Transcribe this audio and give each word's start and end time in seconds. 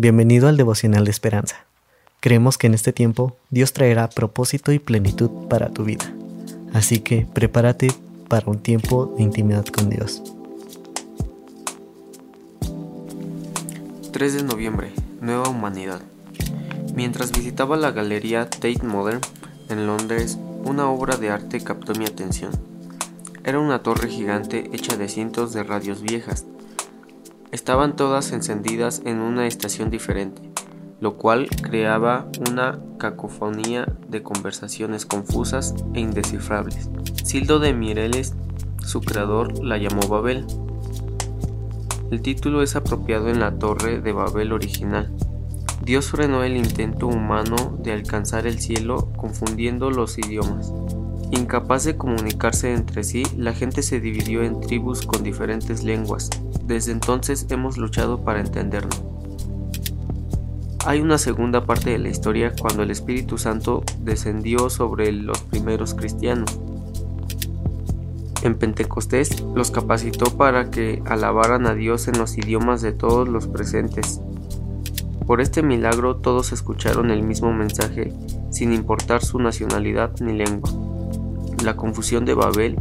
Bienvenido 0.00 0.46
al 0.46 0.56
devocional 0.56 1.04
de 1.04 1.10
esperanza. 1.10 1.66
Creemos 2.20 2.56
que 2.56 2.68
en 2.68 2.74
este 2.74 2.92
tiempo 2.92 3.36
Dios 3.50 3.72
traerá 3.72 4.08
propósito 4.08 4.70
y 4.70 4.78
plenitud 4.78 5.28
para 5.48 5.70
tu 5.70 5.82
vida. 5.82 6.04
Así 6.72 7.00
que 7.00 7.26
prepárate 7.26 7.88
para 8.28 8.48
un 8.48 8.60
tiempo 8.60 9.12
de 9.16 9.24
intimidad 9.24 9.66
con 9.66 9.90
Dios. 9.90 10.22
3 14.12 14.34
de 14.34 14.44
noviembre, 14.44 14.92
Nueva 15.20 15.48
Humanidad. 15.48 16.00
Mientras 16.94 17.32
visitaba 17.32 17.76
la 17.76 17.90
galería 17.90 18.48
Tate 18.48 18.84
Modern 18.84 19.20
en 19.68 19.88
Londres, 19.88 20.38
una 20.64 20.88
obra 20.88 21.16
de 21.16 21.30
arte 21.30 21.60
captó 21.64 21.92
mi 21.96 22.04
atención. 22.04 22.52
Era 23.42 23.58
una 23.58 23.82
torre 23.82 24.08
gigante 24.08 24.70
hecha 24.72 24.96
de 24.96 25.08
cientos 25.08 25.52
de 25.54 25.64
radios 25.64 26.02
viejas, 26.02 26.44
Estaban 27.50 27.96
todas 27.96 28.32
encendidas 28.32 29.00
en 29.06 29.20
una 29.20 29.46
estación 29.46 29.88
diferente, 29.88 30.42
lo 31.00 31.16
cual 31.16 31.48
creaba 31.62 32.28
una 32.50 32.78
cacofonía 32.98 33.90
de 34.06 34.22
conversaciones 34.22 35.06
confusas 35.06 35.74
e 35.94 36.00
indescifrables. 36.00 36.90
Sildo 37.24 37.58
de 37.58 37.72
Mireles, 37.72 38.34
su 38.84 39.00
creador, 39.00 39.64
la 39.64 39.78
llamó 39.78 40.06
Babel. 40.08 40.44
El 42.10 42.20
título 42.20 42.62
es 42.62 42.76
apropiado 42.76 43.30
en 43.30 43.40
la 43.40 43.58
Torre 43.58 44.00
de 44.02 44.12
Babel 44.12 44.52
original. 44.52 45.10
Dios 45.82 46.10
frenó 46.10 46.44
el 46.44 46.54
intento 46.54 47.06
humano 47.06 47.78
de 47.82 47.92
alcanzar 47.92 48.46
el 48.46 48.58
cielo 48.58 49.10
confundiendo 49.16 49.90
los 49.90 50.18
idiomas. 50.18 50.70
Incapaz 51.30 51.84
de 51.84 51.96
comunicarse 51.96 52.74
entre 52.74 53.04
sí, 53.04 53.22
la 53.36 53.54
gente 53.54 53.82
se 53.82 54.00
dividió 54.00 54.42
en 54.42 54.60
tribus 54.60 55.06
con 55.06 55.22
diferentes 55.22 55.82
lenguas. 55.82 56.28
Desde 56.68 56.92
entonces 56.92 57.46
hemos 57.50 57.78
luchado 57.78 58.22
para 58.22 58.38
entendernos. 58.38 59.02
Hay 60.86 61.00
una 61.00 61.18
segunda 61.18 61.64
parte 61.64 61.90
de 61.90 61.98
la 61.98 62.08
historia 62.08 62.52
cuando 62.56 62.84
el 62.84 62.92
Espíritu 62.92 63.36
Santo 63.38 63.82
descendió 64.02 64.70
sobre 64.70 65.10
los 65.10 65.40
primeros 65.40 65.94
cristianos. 65.94 66.60
En 68.44 68.54
Pentecostés 68.54 69.40
los 69.56 69.72
capacitó 69.72 70.26
para 70.36 70.70
que 70.70 71.02
alabaran 71.06 71.66
a 71.66 71.74
Dios 71.74 72.06
en 72.06 72.16
los 72.18 72.38
idiomas 72.38 72.82
de 72.82 72.92
todos 72.92 73.28
los 73.28 73.48
presentes. 73.48 74.20
Por 75.26 75.40
este 75.40 75.64
milagro 75.64 76.14
todos 76.14 76.52
escucharon 76.52 77.10
el 77.10 77.24
mismo 77.24 77.52
mensaje 77.52 78.12
sin 78.50 78.72
importar 78.72 79.24
su 79.24 79.40
nacionalidad 79.40 80.12
ni 80.20 80.34
lengua 80.34 80.70
la 81.64 81.76
confusión 81.76 82.24
de 82.24 82.34
Babel 82.34 82.78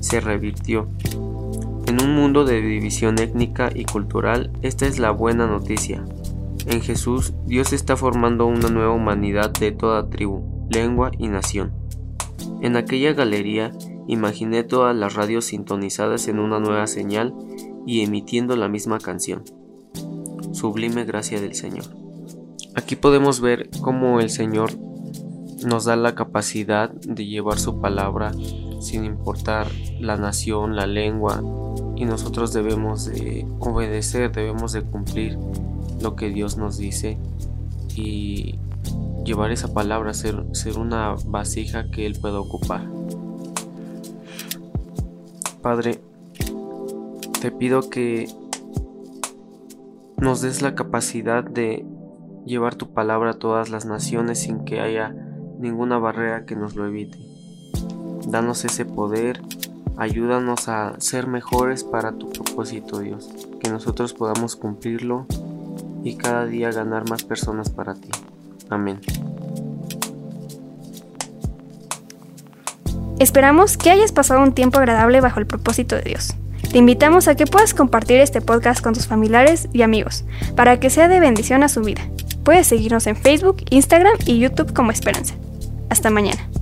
se 0.00 0.20
revirtió. 0.20 0.86
En 1.90 2.00
un 2.00 2.14
mundo 2.14 2.44
de 2.44 2.62
división 2.62 3.18
étnica 3.18 3.68
y 3.74 3.84
cultural, 3.84 4.52
esta 4.62 4.86
es 4.86 5.00
la 5.00 5.10
buena 5.10 5.48
noticia. 5.48 6.04
En 6.66 6.82
Jesús, 6.82 7.34
Dios 7.46 7.72
está 7.72 7.96
formando 7.96 8.46
una 8.46 8.68
nueva 8.68 8.92
humanidad 8.92 9.50
de 9.50 9.72
toda 9.72 10.08
tribu, 10.08 10.68
lengua 10.70 11.10
y 11.18 11.26
nación. 11.26 11.72
En 12.62 12.76
aquella 12.76 13.12
galería, 13.12 13.72
imaginé 14.06 14.62
todas 14.62 14.94
las 14.94 15.14
radios 15.14 15.46
sintonizadas 15.46 16.28
en 16.28 16.38
una 16.38 16.60
nueva 16.60 16.86
señal 16.86 17.34
y 17.88 18.02
emitiendo 18.02 18.54
la 18.54 18.68
misma 18.68 19.00
canción. 19.00 19.42
Sublime 20.52 21.04
gracia 21.04 21.40
del 21.40 21.56
Señor. 21.56 21.86
Aquí 22.76 22.94
podemos 22.94 23.40
ver 23.40 23.68
cómo 23.80 24.20
el 24.20 24.30
Señor 24.30 24.70
nos 25.64 25.84
da 25.84 25.96
la 25.96 26.14
capacidad 26.14 26.90
de 26.90 27.26
llevar 27.26 27.58
su 27.58 27.80
palabra 27.80 28.32
sin 28.80 29.04
importar 29.04 29.66
la 29.98 30.16
nación, 30.16 30.76
la 30.76 30.86
lengua, 30.86 31.42
y 31.96 32.06
nosotros 32.06 32.52
debemos 32.52 33.04
de 33.04 33.46
obedecer, 33.58 34.32
debemos 34.32 34.72
de 34.72 34.82
cumplir 34.82 35.38
lo 36.00 36.16
que 36.16 36.30
Dios 36.30 36.56
nos 36.56 36.78
dice 36.78 37.18
y 37.94 38.58
llevar 39.24 39.50
esa 39.50 39.74
palabra, 39.74 40.14
ser, 40.14 40.44
ser 40.52 40.78
una 40.78 41.14
vasija 41.26 41.90
que 41.90 42.06
Él 42.06 42.18
pueda 42.18 42.40
ocupar. 42.40 42.88
Padre, 45.60 46.00
te 47.42 47.50
pido 47.50 47.90
que 47.90 48.28
nos 50.16 50.40
des 50.40 50.62
la 50.62 50.74
capacidad 50.74 51.44
de 51.44 51.84
llevar 52.46 52.76
tu 52.76 52.94
palabra 52.94 53.32
a 53.32 53.38
todas 53.38 53.68
las 53.68 53.84
naciones 53.84 54.38
sin 54.38 54.64
que 54.64 54.80
haya 54.80 55.14
ninguna 55.60 55.98
barrera 55.98 56.44
que 56.44 56.56
nos 56.56 56.74
lo 56.74 56.86
evite. 56.86 57.18
Danos 58.26 58.64
ese 58.64 58.84
poder, 58.84 59.40
ayúdanos 59.96 60.68
a 60.68 60.98
ser 61.00 61.26
mejores 61.26 61.84
para 61.84 62.12
tu 62.12 62.30
propósito, 62.30 63.00
Dios, 63.00 63.28
que 63.62 63.70
nosotros 63.70 64.14
podamos 64.14 64.56
cumplirlo 64.56 65.26
y 66.02 66.16
cada 66.16 66.46
día 66.46 66.70
ganar 66.70 67.08
más 67.08 67.22
personas 67.24 67.70
para 67.70 67.94
ti. 67.94 68.10
Amén. 68.68 69.00
Esperamos 73.18 73.76
que 73.76 73.90
hayas 73.90 74.12
pasado 74.12 74.42
un 74.42 74.54
tiempo 74.54 74.78
agradable 74.78 75.20
bajo 75.20 75.40
el 75.40 75.46
propósito 75.46 75.94
de 75.94 76.02
Dios. 76.02 76.34
Te 76.72 76.78
invitamos 76.78 77.28
a 77.28 77.34
que 77.34 77.46
puedas 77.46 77.74
compartir 77.74 78.20
este 78.20 78.40
podcast 78.40 78.82
con 78.82 78.94
tus 78.94 79.06
familiares 79.06 79.68
y 79.72 79.82
amigos 79.82 80.24
para 80.56 80.80
que 80.80 80.88
sea 80.88 81.08
de 81.08 81.20
bendición 81.20 81.62
a 81.62 81.68
su 81.68 81.82
vida. 81.82 82.00
Puedes 82.44 82.68
seguirnos 82.68 83.06
en 83.06 83.16
Facebook, 83.16 83.58
Instagram 83.70 84.14
y 84.24 84.38
YouTube 84.38 84.72
como 84.72 84.90
Esperanza. 84.90 85.34
Hasta 85.90 86.08
mañana. 86.08 86.59